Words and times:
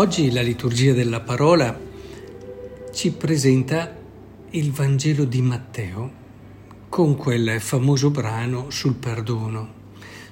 Oggi 0.00 0.32
la 0.32 0.40
liturgia 0.40 0.94
della 0.94 1.20
parola 1.20 1.78
ci 2.90 3.10
presenta 3.10 3.94
il 4.52 4.72
Vangelo 4.72 5.26
di 5.26 5.42
Matteo 5.42 6.10
con 6.88 7.16
quel 7.16 7.60
famoso 7.60 8.08
brano 8.08 8.70
sul 8.70 8.94
perdono, 8.94 9.68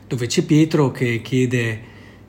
dove 0.07 0.27
c'è 0.27 0.45
Pietro 0.45 0.91
che 0.91 1.21
chiede 1.21 1.81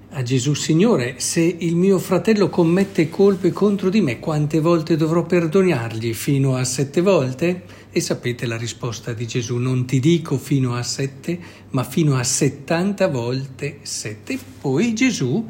a 0.10 0.22
Gesù, 0.22 0.54
Signore, 0.54 1.22
se 1.22 1.40
il 1.40 1.78
mio 1.78 1.98
fratello 1.98 2.50
commette 2.50 3.10
colpe 3.10 3.54
contro 3.54 3.90
di 3.90 4.02
me, 4.02 4.20
quante 4.20 4.60
volte 4.60 4.98
dovrò 4.98 5.24
perdonargli? 5.24 6.14
Fino 6.14 6.58
a 6.58 6.66
sette 6.66 7.00
volte? 7.00 7.64
E 7.90 8.02
sapete 8.02 8.48
la 8.48 8.58
risposta 8.58 9.14
di 9.14 9.26
Gesù, 9.26 9.56
non 9.56 9.86
ti 9.86 10.02
dico 10.02 10.38
fino 10.38 10.76
a 10.76 10.84
sette, 10.84 11.40
ma 11.70 11.86
fino 11.86 12.18
a 12.18 12.24
settanta 12.24 13.08
volte 13.08 13.80
sette. 13.84 14.38
Poi 14.60 14.94
Gesù 14.94 15.48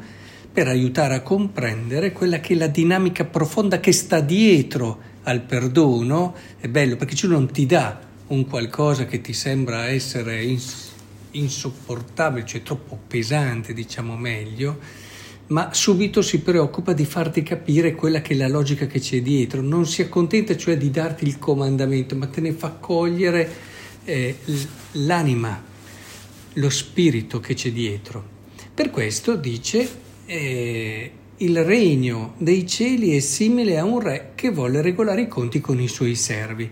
per 0.52 0.66
aiutare 0.66 1.14
a 1.14 1.22
comprendere 1.22 2.12
quella 2.12 2.40
che 2.40 2.54
è 2.54 2.56
la 2.56 2.66
dinamica 2.66 3.24
profonda 3.24 3.78
che 3.78 3.92
sta 3.92 4.20
dietro 4.20 4.98
al 5.22 5.42
perdono. 5.42 6.34
È 6.58 6.68
bello 6.68 6.96
perché 6.96 7.14
Gesù 7.14 7.28
non 7.28 7.50
ti 7.50 7.66
dà 7.66 8.00
un 8.28 8.46
qualcosa 8.46 9.06
che 9.06 9.20
ti 9.20 9.32
sembra 9.32 9.86
essere 9.86 10.42
ins- 10.42 10.90
insopportabile, 11.32 12.46
cioè 12.46 12.62
troppo 12.62 12.98
pesante, 13.06 13.72
diciamo 13.72 14.16
meglio, 14.16 14.78
ma 15.48 15.72
subito 15.72 16.22
si 16.22 16.40
preoccupa 16.40 16.92
di 16.92 17.04
farti 17.04 17.42
capire 17.42 17.94
quella 17.94 18.20
che 18.20 18.34
è 18.34 18.36
la 18.36 18.48
logica 18.48 18.86
che 18.86 19.00
c'è 19.00 19.22
dietro. 19.22 19.60
Non 19.62 19.86
si 19.86 20.02
accontenta 20.02 20.56
cioè 20.56 20.76
di 20.76 20.90
darti 20.90 21.24
il 21.24 21.38
comandamento, 21.38 22.16
ma 22.16 22.26
te 22.26 22.40
ne 22.40 22.52
fa 22.52 22.70
cogliere 22.70 23.48
eh, 24.04 24.36
l'anima, 24.92 25.62
lo 26.54 26.70
spirito 26.70 27.38
che 27.38 27.54
c'è 27.54 27.70
dietro. 27.70 28.38
Per 28.74 28.90
questo 28.90 29.36
dice 29.36 30.08
eh, 30.30 31.10
il 31.38 31.64
regno 31.64 32.34
dei 32.38 32.64
cieli 32.64 33.16
è 33.16 33.18
simile 33.18 33.78
a 33.78 33.84
un 33.84 33.98
re 33.98 34.30
che 34.36 34.50
vuole 34.50 34.80
regolare 34.80 35.22
i 35.22 35.28
conti 35.28 35.60
con 35.60 35.80
i 35.80 35.88
suoi 35.88 36.14
servi. 36.14 36.70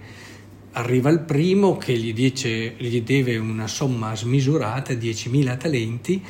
Arriva 0.72 1.10
il 1.10 1.20
primo 1.20 1.76
che 1.76 1.96
gli, 1.96 2.12
dice, 2.12 2.74
gli 2.76 3.02
deve 3.02 3.36
una 3.36 3.66
somma 3.66 4.14
smisurata, 4.14 4.92
10.000 4.92 5.58
talenti, 5.58 6.22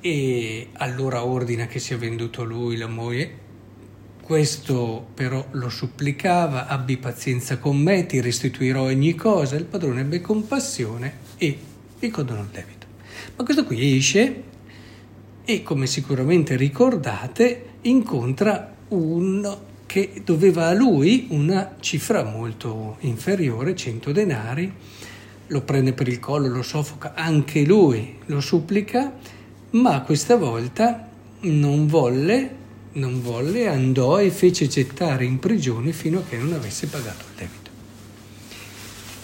e 0.00 0.68
allora 0.74 1.24
ordina 1.24 1.66
che 1.66 1.78
sia 1.78 1.96
venduto 1.96 2.44
lui 2.44 2.76
la 2.76 2.86
moglie. 2.86 3.46
Questo 4.20 5.06
però 5.14 5.46
lo 5.52 5.70
supplicava, 5.70 6.66
abbi 6.66 6.98
pazienza 6.98 7.56
con 7.56 7.78
me, 7.78 8.04
ti 8.04 8.20
restituirò 8.20 8.82
ogni 8.82 9.14
cosa. 9.14 9.56
Il 9.56 9.64
padrone 9.64 10.02
ebbe 10.02 10.20
compassione 10.20 11.14
e 11.38 11.58
gli 11.98 12.10
condonò 12.10 12.42
il 12.42 12.48
debito. 12.52 12.86
Ma 13.36 13.44
questo 13.44 13.64
qui 13.64 13.96
esce 13.96 14.47
e 15.50 15.62
come 15.62 15.86
sicuramente 15.86 16.56
ricordate 16.56 17.76
incontra 17.80 18.70
uno 18.88 19.60
che 19.86 20.20
doveva 20.22 20.66
a 20.66 20.74
lui 20.74 21.28
una 21.30 21.76
cifra 21.80 22.22
molto 22.22 22.98
inferiore, 23.00 23.74
100 23.74 24.12
denari, 24.12 24.70
lo 25.46 25.62
prende 25.62 25.94
per 25.94 26.06
il 26.06 26.20
collo, 26.20 26.48
lo 26.48 26.60
soffoca, 26.60 27.14
anche 27.14 27.62
lui 27.62 28.16
lo 28.26 28.42
supplica, 28.42 29.10
ma 29.70 30.02
questa 30.02 30.36
volta 30.36 31.08
non 31.40 31.86
volle, 31.86 32.54
non 32.92 33.22
volle, 33.22 33.68
andò 33.68 34.20
e 34.20 34.28
fece 34.30 34.68
gettare 34.68 35.24
in 35.24 35.38
prigione 35.38 35.92
fino 35.92 36.18
a 36.18 36.24
che 36.28 36.36
non 36.36 36.52
avesse 36.52 36.88
pagato 36.88 37.24
il 37.26 37.34
debito. 37.38 37.70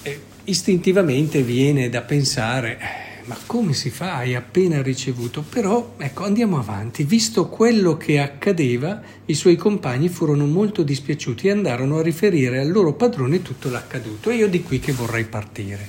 E 0.01 0.21
istintivamente 0.45 1.43
viene 1.43 1.91
da 1.91 2.01
pensare 2.01 3.13
ma 3.27 3.37
come 3.47 3.73
si 3.73 3.91
fa? 3.91 4.17
Hai 4.17 4.35
appena 4.35 4.83
ricevuto. 4.83 5.43
Però, 5.43 5.95
ecco, 5.97 6.25
andiamo 6.25 6.59
avanti. 6.59 7.05
Visto 7.05 7.49
quello 7.49 7.97
che 7.97 8.19
accadeva, 8.19 9.01
i 9.27 9.35
suoi 9.35 9.57
compagni 9.57 10.09
furono 10.09 10.47
molto 10.47 10.83
dispiaciuti 10.83 11.49
e 11.49 11.53
andarono 11.53 11.99
a 11.99 12.03
riferire 12.03 12.61
al 12.61 12.71
loro 12.71 12.93
padrone 12.95 13.43
tutto 13.43 13.71
l'accaduto. 13.71 14.31
E 14.31 14.37
io 14.37 14.49
di 14.49 14.63
qui 14.63 14.79
che 14.79 14.93
vorrei 14.93 15.25
partire. 15.25 15.89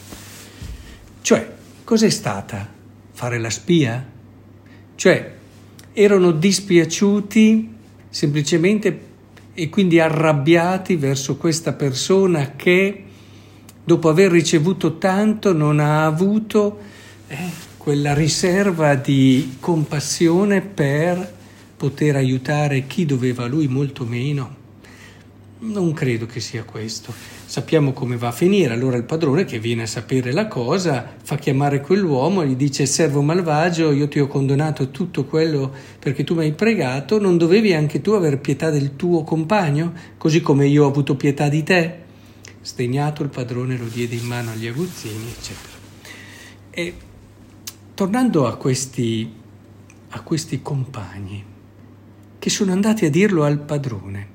Cioè, 1.22 1.54
cos'è 1.84 2.10
stata? 2.10 2.68
Fare 3.12 3.40
la 3.40 3.50
spia? 3.50 4.06
Cioè, 4.96 5.34
erano 5.94 6.32
dispiaciuti 6.32 7.74
semplicemente 8.10 9.00
e 9.54 9.70
quindi 9.70 10.00
arrabbiati 10.00 10.96
verso 10.96 11.38
questa 11.38 11.74
persona 11.74 12.54
che 12.56 13.04
dopo 13.84 14.10
aver 14.10 14.32
ricevuto 14.32 14.98
tanto 14.98 15.54
non 15.54 15.80
ha 15.80 16.06
avuto 16.06 16.78
eh, 17.28 17.50
quella 17.78 18.14
riserva 18.14 18.96
di 18.96 19.58
compassione 19.60 20.62
per 20.62 21.34
poter 21.78 22.16
aiutare 22.16 22.88
chi 22.88 23.06
doveva 23.06 23.46
lui 23.46 23.68
molto 23.68 24.06
meno. 24.06 24.64
Non 25.58 25.94
credo 25.94 26.26
che 26.26 26.40
sia 26.40 26.64
questo. 26.64 27.14
Sappiamo 27.46 27.94
come 27.94 28.18
va 28.18 28.28
a 28.28 28.32
finire. 28.32 28.74
Allora 28.74 28.98
il 28.98 29.04
padrone 29.04 29.46
che 29.46 29.60
viene 29.60 29.84
a 29.84 29.88
sapere 29.88 30.32
la 30.32 30.48
cosa 30.48 31.16
fa 31.24 31.38
chiamare 31.38 31.82
quell'uomo 31.82 32.42
e 32.42 32.48
gli 32.48 32.56
dice 32.56 32.86
servo 32.86 33.22
malvagio, 33.22 33.92
io 33.92 34.08
ti 34.08 34.20
ho 34.20 34.28
condonato 34.28 34.92
tutto 34.92 35.26
quello 35.26 35.74
perché 35.98 36.24
tu 36.24 36.36
mi 36.36 36.44
hai 36.44 36.54
pregato, 36.54 37.20
non 37.20 37.38
dovevi 37.38 37.74
anche 37.74 38.02
tu 38.02 38.12
aver 38.12 38.40
pietà 38.40 38.70
del 38.70 38.96
tuo 38.96 39.24
compagno, 39.24 39.94
così 40.18 40.42
come 40.42 40.68
io 40.68 40.84
ho 40.84 40.88
avuto 40.88 41.16
pietà 41.16 41.50
di 41.50 41.64
te? 41.64 42.04
Sdegnato 42.62 43.24
il 43.24 43.30
padrone 43.30 43.78
lo 43.78 43.86
diede 43.86 44.16
in 44.16 44.26
mano 44.26 44.52
agli 44.52 44.68
aguzzini, 44.68 45.30
eccetera. 45.30 45.74
E 46.70 46.94
Tornando 47.96 48.46
a 48.46 48.58
questi, 48.58 49.32
a 50.10 50.22
questi 50.22 50.62
compagni 50.62 51.42
che 52.38 52.50
sono 52.50 52.74
andati 52.74 53.06
a 53.06 53.10
dirlo 53.10 53.46
al 53.46 53.58
padrone, 53.58 54.32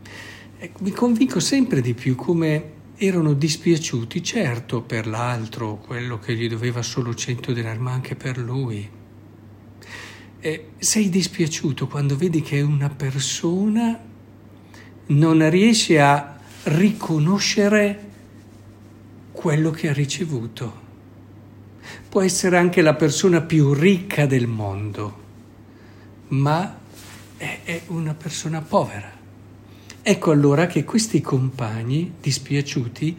eh, 0.56 0.70
mi 0.78 0.92
convinco 0.92 1.40
sempre 1.40 1.82
di 1.82 1.92
più 1.92 2.14
come 2.14 2.70
erano 2.96 3.34
dispiaciuti, 3.34 4.22
certo 4.22 4.80
per 4.80 5.06
l'altro, 5.06 5.76
quello 5.76 6.18
che 6.18 6.34
gli 6.34 6.48
doveva 6.48 6.80
solo 6.80 7.14
100 7.14 7.52
denari, 7.52 7.78
ma 7.78 7.92
anche 7.92 8.16
per 8.16 8.38
lui. 8.38 8.88
E 10.40 10.68
sei 10.78 11.10
dispiaciuto 11.10 11.86
quando 11.86 12.16
vedi 12.16 12.40
che 12.40 12.62
una 12.62 12.88
persona 12.88 14.00
non 15.08 15.50
riesce 15.50 16.00
a 16.00 16.40
riconoscere 16.62 18.08
quello 19.32 19.70
che 19.70 19.90
ha 19.90 19.92
ricevuto 19.92 20.88
può 22.08 22.22
essere 22.22 22.56
anche 22.56 22.82
la 22.82 22.94
persona 22.94 23.40
più 23.40 23.72
ricca 23.72 24.26
del 24.26 24.46
mondo, 24.46 25.18
ma 26.28 26.78
è, 27.36 27.82
una 27.86 28.14
persona 28.14 28.60
povera. 28.60 29.10
Ecco 30.02 30.30
allora 30.30 30.66
che 30.66 30.84
questi 30.84 31.20
compagni 31.20 32.14
dispiaciuti 32.20 33.16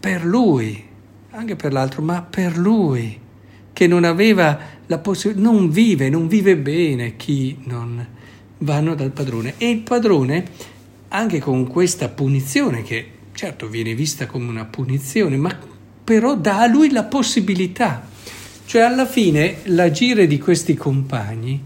per 0.00 0.24
lui, 0.24 0.82
anche 1.30 1.56
per 1.56 1.72
l'altro, 1.72 2.02
ma 2.02 2.22
per 2.22 2.56
lui, 2.58 3.18
che 3.72 3.86
non 3.86 4.04
aveva 4.04 4.58
la 4.86 4.98
possibilità, 4.98 5.48
non 5.48 5.70
vive, 5.70 6.08
non 6.08 6.28
vive 6.28 6.56
bene 6.56 7.16
chi 7.16 7.58
non 7.64 8.06
vanno 8.58 8.94
dal 8.94 9.10
padrone. 9.10 9.54
E 9.58 9.70
il 9.70 9.80
padrone, 9.80 10.44
anche 11.08 11.38
con 11.40 11.66
questa 11.66 12.08
punizione, 12.08 12.82
che 12.82 13.10
certo 13.32 13.68
viene 13.68 13.94
vista 13.94 14.26
come 14.26 14.48
una 14.48 14.64
punizione, 14.64 15.36
ma 15.36 15.58
però 16.04 16.36
dà 16.36 16.60
a 16.60 16.66
lui 16.66 16.90
la 16.90 17.04
possibilità. 17.04 18.06
Cioè 18.66 18.82
alla 18.82 19.06
fine 19.06 19.56
l'agire 19.64 20.26
di 20.26 20.38
questi 20.38 20.74
compagni 20.74 21.62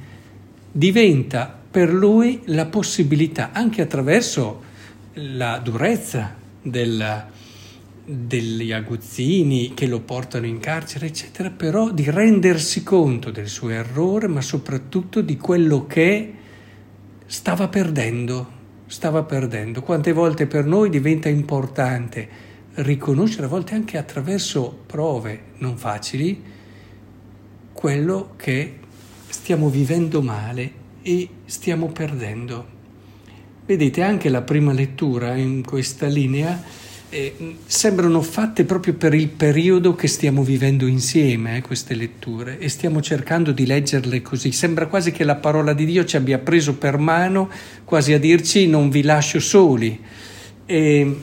diventa 0.70 1.56
per 1.70 1.92
lui 1.92 2.40
la 2.46 2.66
possibilità, 2.66 3.50
anche 3.52 3.82
attraverso 3.82 4.62
la 5.14 5.58
durezza 5.58 6.34
della, 6.62 7.28
degli 8.04 8.72
aguzzini 8.72 9.74
che 9.74 9.86
lo 9.86 10.00
portano 10.00 10.46
in 10.46 10.60
carcere, 10.60 11.06
eccetera, 11.06 11.50
però 11.50 11.90
di 11.90 12.10
rendersi 12.10 12.82
conto 12.82 13.30
del 13.30 13.48
suo 13.48 13.68
errore, 13.68 14.28
ma 14.28 14.40
soprattutto 14.40 15.20
di 15.20 15.36
quello 15.36 15.86
che 15.86 16.32
stava 17.26 17.68
perdendo, 17.68 18.46
stava 18.86 19.22
perdendo. 19.24 19.82
Quante 19.82 20.12
volte 20.12 20.46
per 20.46 20.64
noi 20.64 20.88
diventa 20.88 21.28
importante 21.28 22.46
riconoscere 22.78 23.46
a 23.46 23.48
volte 23.48 23.74
anche 23.74 23.96
attraverso 23.96 24.82
prove 24.86 25.40
non 25.58 25.76
facili 25.76 26.42
quello 27.72 28.34
che 28.36 28.78
stiamo 29.28 29.68
vivendo 29.68 30.22
male 30.22 30.72
e 31.02 31.28
stiamo 31.44 31.88
perdendo. 31.88 32.76
Vedete, 33.66 34.02
anche 34.02 34.28
la 34.28 34.42
prima 34.42 34.72
lettura 34.72 35.34
in 35.34 35.64
questa 35.64 36.06
linea 36.06 36.62
eh, 37.10 37.56
sembrano 37.66 38.22
fatte 38.22 38.64
proprio 38.64 38.94
per 38.94 39.14
il 39.14 39.28
periodo 39.28 39.94
che 39.94 40.06
stiamo 40.06 40.42
vivendo 40.42 40.86
insieme, 40.86 41.56
eh, 41.56 41.62
queste 41.62 41.94
letture, 41.94 42.58
e 42.58 42.68
stiamo 42.68 43.00
cercando 43.00 43.52
di 43.52 43.66
leggerle 43.66 44.22
così. 44.22 44.52
Sembra 44.52 44.86
quasi 44.86 45.10
che 45.10 45.24
la 45.24 45.36
parola 45.36 45.72
di 45.72 45.84
Dio 45.84 46.04
ci 46.04 46.16
abbia 46.16 46.38
preso 46.38 46.76
per 46.76 46.98
mano, 46.98 47.50
quasi 47.84 48.12
a 48.12 48.18
dirci 48.18 48.66
non 48.66 48.88
vi 48.88 49.02
lascio 49.02 49.40
soli. 49.40 50.00
E 50.64 51.16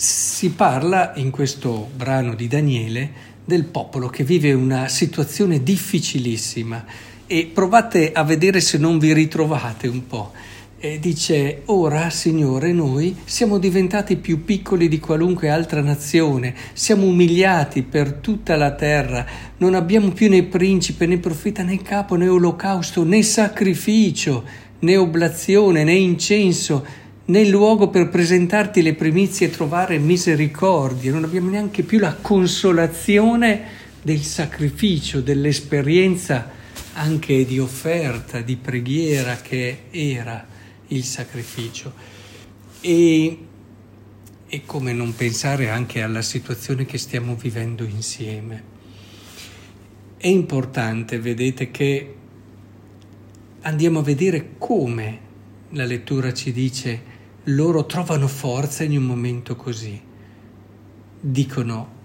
si 0.00 0.50
parla 0.50 1.10
in 1.16 1.30
questo 1.30 1.90
brano 1.92 2.36
di 2.36 2.46
Daniele 2.46 3.10
del 3.44 3.64
popolo 3.64 4.06
che 4.06 4.22
vive 4.22 4.52
una 4.52 4.86
situazione 4.86 5.64
difficilissima 5.64 6.84
e 7.26 7.50
provate 7.52 8.12
a 8.12 8.22
vedere 8.22 8.60
se 8.60 8.78
non 8.78 9.00
vi 9.00 9.12
ritrovate 9.12 9.88
un 9.88 10.06
po'. 10.06 10.30
E 10.78 11.00
dice, 11.00 11.62
ora 11.64 12.10
Signore 12.10 12.72
noi 12.72 13.16
siamo 13.24 13.58
diventati 13.58 14.14
più 14.14 14.44
piccoli 14.44 14.86
di 14.86 15.00
qualunque 15.00 15.48
altra 15.48 15.80
nazione, 15.80 16.54
siamo 16.74 17.04
umiliati 17.04 17.82
per 17.82 18.12
tutta 18.12 18.54
la 18.54 18.70
terra, 18.76 19.26
non 19.56 19.74
abbiamo 19.74 20.12
più 20.12 20.28
né 20.28 20.44
principe, 20.44 21.06
né 21.06 21.18
profeta, 21.18 21.64
né 21.64 21.82
capo, 21.82 22.14
né 22.14 22.28
olocausto, 22.28 23.02
né 23.02 23.20
sacrificio, 23.24 24.44
né 24.78 24.96
oblazione, 24.96 25.82
né 25.82 25.94
incenso, 25.94 27.06
né 27.28 27.44
luogo 27.46 27.88
per 27.88 28.08
presentarti 28.08 28.80
le 28.80 28.94
primizie 28.94 29.48
e 29.48 29.50
trovare 29.50 29.98
misericordia, 29.98 31.12
non 31.12 31.24
abbiamo 31.24 31.50
neanche 31.50 31.82
più 31.82 31.98
la 31.98 32.14
consolazione 32.14 33.76
del 34.00 34.22
sacrificio, 34.22 35.20
dell'esperienza 35.20 36.50
anche 36.94 37.44
di 37.44 37.58
offerta, 37.58 38.40
di 38.40 38.56
preghiera 38.56 39.36
che 39.36 39.84
era 39.90 40.46
il 40.88 41.04
sacrificio. 41.04 41.92
E, 42.80 43.38
e 44.48 44.62
come 44.64 44.92
non 44.94 45.14
pensare 45.14 45.68
anche 45.68 46.00
alla 46.00 46.22
situazione 46.22 46.86
che 46.86 46.96
stiamo 46.96 47.34
vivendo 47.34 47.84
insieme. 47.84 48.76
È 50.16 50.26
importante, 50.26 51.18
vedete, 51.18 51.70
che 51.70 52.14
andiamo 53.60 53.98
a 53.98 54.02
vedere 54.02 54.54
come 54.56 55.26
la 55.72 55.84
lettura 55.84 56.32
ci 56.32 56.52
dice 56.52 57.16
loro 57.48 57.86
trovano 57.86 58.26
forza 58.26 58.84
in 58.84 58.96
un 58.96 59.04
momento 59.04 59.56
così. 59.56 60.00
Dicono 61.20 61.96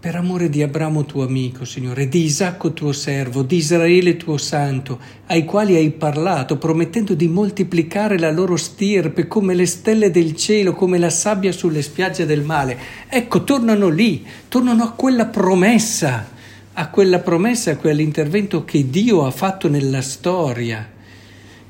per 0.00 0.14
amore 0.16 0.48
di 0.48 0.62
Abramo 0.62 1.04
tuo 1.04 1.24
amico, 1.24 1.66
Signore, 1.66 2.08
di 2.08 2.24
Isacco 2.24 2.72
tuo 2.72 2.90
servo, 2.90 3.42
di 3.42 3.56
Israele 3.56 4.16
tuo 4.16 4.38
santo, 4.38 4.98
ai 5.26 5.44
quali 5.44 5.74
hai 5.74 5.90
parlato, 5.90 6.56
promettendo 6.56 7.12
di 7.12 7.28
moltiplicare 7.28 8.18
la 8.18 8.30
loro 8.30 8.56
stirpe 8.56 9.26
come 9.26 9.52
le 9.52 9.66
stelle 9.66 10.10
del 10.10 10.34
cielo, 10.34 10.72
come 10.72 10.96
la 10.96 11.10
sabbia 11.10 11.52
sulle 11.52 11.82
spiagge 11.82 12.24
del 12.24 12.42
mare. 12.42 12.78
Ecco, 13.08 13.44
tornano 13.44 13.88
lì, 13.88 14.24
tornano 14.48 14.84
a 14.84 14.92
quella 14.92 15.26
promessa, 15.26 16.30
a 16.72 16.88
quella 16.88 17.18
promessa, 17.18 17.72
a 17.72 17.76
quell'intervento 17.76 18.64
che 18.64 18.88
Dio 18.88 19.26
ha 19.26 19.30
fatto 19.30 19.68
nella 19.68 20.00
storia. 20.00 20.90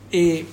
E 0.09 0.47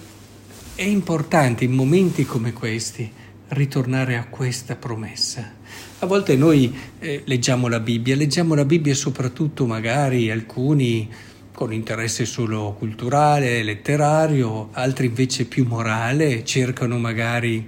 è 0.77 0.83
importante 0.83 1.63
in 1.63 1.71
momenti 1.71 2.23
come 2.23 2.53
questi 2.53 3.11
ritornare 3.47 4.15
a 4.15 4.27
questa 4.27 4.75
promessa. 4.75 5.55
A 5.97 6.05
volte 6.05 6.35
noi 6.35 6.71
eh, 6.99 7.23
leggiamo 7.25 7.67
la 7.67 7.79
Bibbia, 7.79 8.15
leggiamo 8.15 8.53
la 8.53 8.63
Bibbia 8.63 8.93
soprattutto 8.93 9.65
magari 9.65 10.29
alcuni 10.29 11.09
con 11.51 11.73
interesse 11.73 12.25
solo 12.25 12.75
culturale, 12.77 13.63
letterario, 13.63 14.69
altri 14.73 15.07
invece 15.07 15.45
più 15.45 15.65
morale, 15.65 16.45
cercano 16.45 16.99
magari 16.99 17.67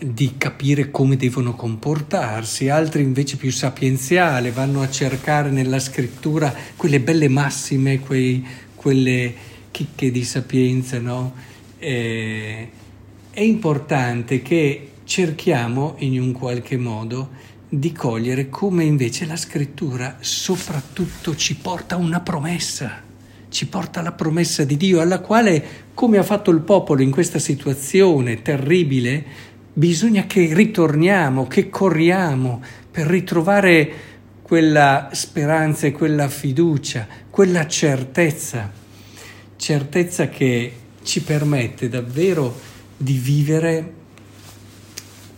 di 0.00 0.32
capire 0.38 0.90
come 0.90 1.18
devono 1.18 1.54
comportarsi, 1.54 2.70
altri 2.70 3.02
invece 3.02 3.36
più 3.36 3.52
sapienziale, 3.52 4.52
vanno 4.52 4.80
a 4.80 4.88
cercare 4.88 5.50
nella 5.50 5.78
scrittura 5.78 6.50
quelle 6.76 7.00
belle 7.00 7.28
massime, 7.28 8.00
quei, 8.00 8.42
quelle 8.74 9.34
chicche 9.70 10.10
di 10.10 10.24
sapienza, 10.24 10.98
no? 10.98 11.50
Eh, 11.84 12.68
è 13.32 13.40
importante 13.40 14.40
che 14.40 14.90
cerchiamo 15.02 15.96
in 15.98 16.20
un 16.20 16.30
qualche 16.30 16.76
modo 16.76 17.30
di 17.68 17.90
cogliere 17.90 18.48
come 18.48 18.84
invece 18.84 19.26
la 19.26 19.34
scrittura 19.34 20.18
soprattutto 20.20 21.34
ci 21.34 21.56
porta 21.56 21.96
una 21.96 22.20
promessa, 22.20 23.02
ci 23.48 23.66
porta 23.66 24.00
la 24.00 24.12
promessa 24.12 24.62
di 24.62 24.76
Dio 24.76 25.00
alla 25.00 25.18
quale, 25.18 25.64
come 25.92 26.18
ha 26.18 26.22
fatto 26.22 26.52
il 26.52 26.60
popolo 26.60 27.02
in 27.02 27.10
questa 27.10 27.40
situazione 27.40 28.42
terribile, 28.42 29.24
bisogna 29.72 30.24
che 30.26 30.54
ritorniamo, 30.54 31.48
che 31.48 31.68
corriamo 31.68 32.62
per 32.92 33.08
ritrovare 33.08 33.92
quella 34.40 35.08
speranza 35.10 35.88
e 35.88 35.92
quella 35.92 36.28
fiducia, 36.28 37.08
quella 37.28 37.66
certezza, 37.66 38.70
certezza 39.56 40.28
che 40.28 40.74
ci 41.02 41.22
permette 41.22 41.88
davvero 41.88 42.58
di 42.96 43.14
vivere 43.14 43.94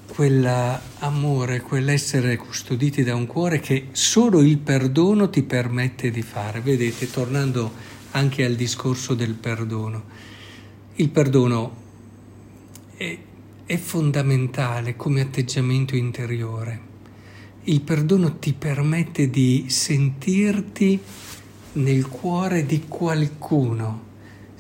quell'amore, 0.07 1.61
quell'essere 1.61 2.37
custoditi 2.37 3.03
da 3.03 3.17
un 3.17 3.27
cuore 3.27 3.59
che 3.59 3.89
solo 3.93 4.43
il 4.43 4.59
perdono 4.59 5.29
ti 5.29 5.43
permette 5.43 6.11
di 6.11 6.23
fare. 6.23 6.61
Vedete, 6.61 7.11
tornando 7.11 7.73
anche 8.13 8.45
al 8.45 8.55
discorso 8.55 9.15
del 9.15 9.35
perdono, 9.35 10.05
il 10.97 11.09
perdono 11.09 11.77
è, 12.97 13.19
è 13.65 13.77
fondamentale 13.77 14.95
come 14.95 15.21
atteggiamento 15.21 15.97
interiore. 15.97 16.93
Il 17.65 17.81
perdono 17.81 18.39
ti 18.39 18.53
permette 18.53 19.31
di 19.31 19.65
sentirti 19.69 21.01
nel 21.73 22.07
cuore 22.07 22.67
di 22.67 22.85
qualcuno, 22.87 24.13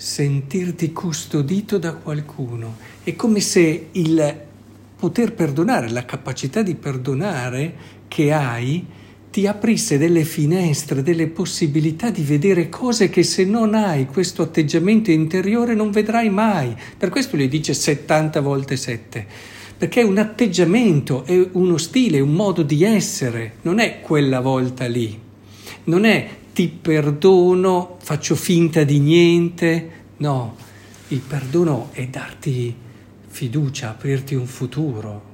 sentirti 0.04 0.92
custodito 0.92 1.78
da 1.78 1.94
qualcuno. 1.94 2.76
È 3.02 3.16
come 3.16 3.40
se 3.40 3.88
il 3.92 4.40
poter 4.96 5.32
perdonare, 5.32 5.88
la 5.88 6.04
capacità 6.04 6.60
di 6.60 6.74
perdonare 6.74 7.74
che 8.06 8.30
hai 8.30 8.84
ti 9.30 9.46
aprisse 9.46 9.96
delle 9.96 10.24
finestre, 10.24 11.02
delle 11.02 11.28
possibilità 11.28 12.10
di 12.10 12.22
vedere 12.22 12.68
cose 12.68 13.08
che 13.08 13.22
se 13.22 13.46
non 13.46 13.74
hai 13.74 14.04
questo 14.04 14.42
atteggiamento 14.42 15.10
interiore 15.10 15.74
non 15.74 15.90
vedrai 15.90 16.28
mai. 16.28 16.76
Per 16.98 17.08
questo 17.08 17.38
gli 17.38 17.48
dice 17.48 17.72
70 17.72 18.40
volte 18.42 18.76
7, 18.76 19.26
perché 19.78 20.02
è 20.02 20.04
un 20.04 20.18
atteggiamento, 20.18 21.24
è 21.24 21.48
uno 21.52 21.78
stile, 21.78 22.20
un 22.20 22.34
modo 22.34 22.62
di 22.62 22.84
essere, 22.84 23.54
non 23.62 23.78
è 23.78 24.02
quella 24.02 24.40
volta 24.40 24.86
lì, 24.86 25.18
non 25.84 26.04
è 26.04 26.28
ti 26.54 26.68
perdono, 26.68 27.96
faccio 28.00 28.36
finta 28.36 28.84
di 28.84 29.00
niente, 29.00 29.90
no, 30.18 30.56
il 31.08 31.18
perdono 31.18 31.88
è 31.90 32.06
darti 32.06 32.72
fiducia, 33.26 33.90
aprirti 33.90 34.36
un 34.36 34.46
futuro. 34.46 35.32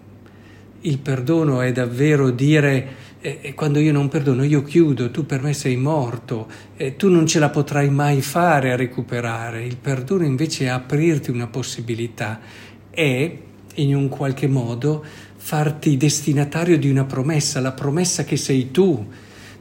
Il 0.81 0.97
perdono 0.99 1.61
è 1.61 1.73
davvero 1.73 2.31
dire 2.31 2.97
eh, 3.21 3.53
quando 3.55 3.81
io 3.81 3.93
non 3.93 4.09
perdono 4.09 4.45
io 4.45 4.62
chiudo, 4.62 5.11
tu 5.11 5.27
per 5.27 5.43
me 5.43 5.53
sei 5.53 5.77
morto, 5.77 6.49
eh, 6.79 6.97
tu 6.97 7.11
non 7.11 7.27
ce 7.27 7.39
la 7.39 7.50
potrai 7.50 7.91
mai 7.91 8.23
fare 8.23 8.73
a 8.73 8.77
recuperare. 8.77 9.62
Il 9.62 9.77
perdono 9.77 10.25
invece 10.25 10.65
è 10.65 10.69
aprirti 10.69 11.31
una 11.31 11.49
possibilità, 11.49 12.41
è 12.89 13.37
in 13.75 13.95
un 13.95 14.09
qualche 14.09 14.47
modo 14.47 15.05
farti 15.37 15.99
destinatario 15.99 16.79
di 16.79 16.89
una 16.89 17.05
promessa, 17.05 17.61
la 17.61 17.73
promessa 17.73 18.25
che 18.25 18.39
sei 18.39 18.71
tu. 18.71 19.07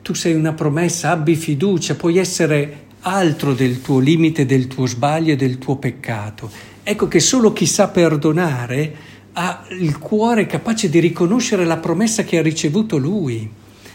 Tu 0.09 0.15
sei 0.15 0.33
una 0.33 0.53
promessa, 0.53 1.11
abbi 1.11 1.35
fiducia, 1.35 1.93
puoi 1.93 2.17
essere 2.17 2.85
altro 3.01 3.53
del 3.53 3.79
tuo 3.79 3.99
limite, 3.99 4.47
del 4.47 4.65
tuo 4.65 4.87
sbaglio 4.87 5.33
e 5.33 5.35
del 5.35 5.59
tuo 5.59 5.75
peccato. 5.75 6.49
Ecco 6.81 7.07
che 7.07 7.19
solo 7.19 7.53
chi 7.53 7.67
sa 7.67 7.89
perdonare 7.89 8.95
ha 9.33 9.67
il 9.69 9.99
cuore 9.99 10.47
capace 10.47 10.89
di 10.89 10.97
riconoscere 10.97 11.63
la 11.63 11.77
promessa 11.77 12.23
che 12.23 12.39
ha 12.39 12.41
ricevuto 12.41 12.97
lui. 12.97 13.47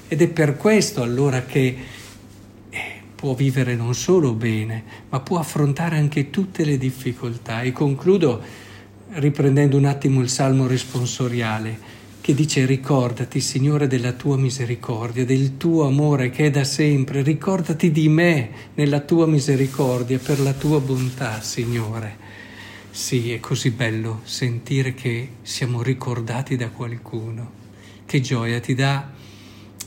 Ed 0.07 0.23
è 0.23 0.29
per 0.29 0.57
questo 0.57 1.03
allora 1.03 1.43
che 1.43 1.77
eh, 2.71 3.03
può 3.17 3.35
vivere 3.35 3.75
non 3.75 3.93
solo 3.97 4.35
bene, 4.35 4.85
ma 5.09 5.19
può 5.19 5.41
affrontare 5.41 5.97
anche 5.97 6.31
tutte 6.31 6.65
le 6.65 6.79
difficoltà. 6.79 7.63
E 7.63 7.73
concludo 7.73 8.41
riprendendo 9.15 9.77
un 9.77 9.87
attimo 9.87 10.21
il 10.21 10.29
salmo 10.29 10.69
responsoriale 10.69 12.04
che 12.25 12.33
dice 12.33 12.65
ricordati 12.65 13.39
Signore 13.39 13.87
della 13.87 14.13
tua 14.13 14.39
misericordia, 14.39 15.27
del 15.27 15.59
tuo 15.59 15.87
amore 15.87 16.31
che 16.31 16.47
è 16.47 16.51
da 16.51 16.65
sempre, 16.65 17.21
ricordati 17.21 17.91
di 17.91 18.09
me 18.09 18.71
nella 18.77 19.01
tua 19.01 19.27
misericordia, 19.27 20.19
per 20.19 20.41
la 20.41 20.55
tua 20.55 20.81
bontà 20.81 21.43
Signore. 21.43 22.17
Sì, 22.91 23.31
è 23.31 23.41
così 23.41 23.73
bello 23.73 24.23
sentire 24.25 24.95
che 24.95 25.33
siamo 25.43 25.83
ricordati 25.83 26.57
da 26.57 26.71
qualcuno. 26.71 27.51
Che 28.07 28.21
gioia 28.23 28.59
ti 28.59 28.73
dà 28.73 29.13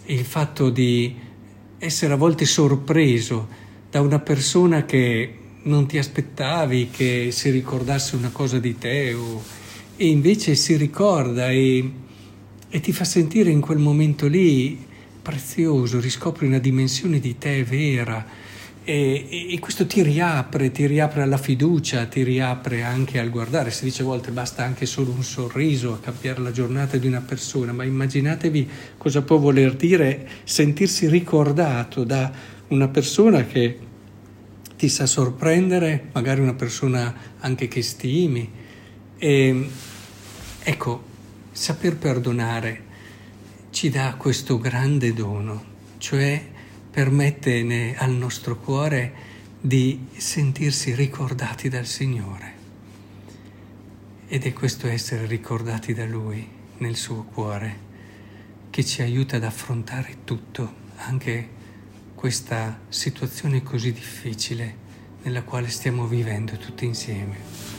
il 0.06 0.24
fatto 0.24 0.70
di 0.70 1.16
essere 1.80 2.14
a 2.14 2.18
volte 2.18 2.46
sorpreso 2.46 3.48
da 3.90 4.00
una 4.00 4.20
persona 4.20 4.86
che 4.86 5.38
non 5.64 5.88
ti 5.88 5.98
aspettavi 5.98 6.90
che 6.92 7.30
si 7.32 7.50
ricordasse 7.50 8.16
una 8.16 8.30
cosa 8.30 8.60
di 8.60 8.78
te 8.78 9.12
o, 9.16 9.42
e 9.96 10.08
invece 10.08 10.54
si 10.54 10.76
ricorda 10.76 11.50
e 11.50 12.06
e 12.70 12.80
ti 12.80 12.92
fa 12.92 13.04
sentire 13.04 13.50
in 13.50 13.62
quel 13.62 13.78
momento 13.78 14.28
lì 14.28 14.86
prezioso, 15.22 16.00
riscopri 16.00 16.46
una 16.46 16.60
dimensione 16.60 17.20
di 17.20 17.38
te 17.38 17.64
vera 17.64 18.46
e, 18.90 19.52
e, 19.52 19.60
questo 19.60 19.86
ti 19.86 20.02
riapre, 20.02 20.72
ti 20.72 20.86
riapre 20.86 21.22
alla 21.22 21.38
fiducia, 21.38 22.06
ti 22.06 22.24
riapre 22.24 22.84
anche 22.84 23.20
al 23.20 23.30
guardare. 23.30 23.70
Si 23.70 23.84
dice 23.84 24.04
a 24.04 24.06
volte 24.06 24.32
basta 24.32 24.64
anche 24.64 24.86
solo 24.86 25.12
un 25.12 25.24
sorriso 25.24 25.92
a 25.92 26.00
cambiare 26.00 26.40
la 26.40 26.52
giornata 26.52 26.96
di 26.96 27.06
una 27.06 27.20
persona, 27.20 27.74
ma 27.74 27.84
immaginatevi 27.84 28.70
cosa 28.98 29.24
può 29.24 29.40
voler 29.40 29.76
dire 29.76 30.26
sentirsi 30.46 31.10
ricordato 31.10 32.06
da 32.06 32.32
una 32.70 32.88
persona 32.88 33.44
che 33.44 33.78
ti 34.78 34.88
sa 34.88 35.06
sorprendere, 35.06 36.08
magari 36.14 36.40
una 36.40 36.54
persona 36.54 37.14
anche 37.40 37.68
che 37.68 37.82
stimi. 37.82 38.50
E, 39.18 39.70
ecco, 40.64 41.04
saper 41.58 41.98
perdonare 41.98 42.84
ci 43.72 43.90
dà 43.90 44.14
questo 44.14 44.60
grande 44.60 45.12
dono, 45.12 45.64
cioè 45.98 46.40
permette 46.92 47.96
al 47.98 48.12
nostro 48.12 48.60
cuore 48.60 49.12
di 49.60 50.06
sentirsi 50.16 50.94
ricordati 50.94 51.68
dal 51.68 51.88
Signore. 51.88 52.54
Ed 54.28 54.46
è 54.46 54.54
questo 54.54 54.86
essere 54.88 55.26
ricordati 55.26 55.96
da 55.96 56.06
Lui 56.06 56.48
nel 56.78 56.96
suo 56.96 57.24
cuore 57.24 57.86
che 58.70 58.86
ci 58.86 59.02
aiuta 59.02 59.38
ad 59.38 59.44
affrontare 59.44 60.18
tutto, 60.26 60.72
anche 60.98 61.50
questa 62.14 62.82
situazione 62.88 63.64
così 63.64 63.92
difficile 63.92 64.76
nella 65.24 65.42
quale 65.42 65.70
stiamo 65.70 66.06
vivendo 66.06 66.56
tutti 66.58 66.86
insieme. 66.86 67.77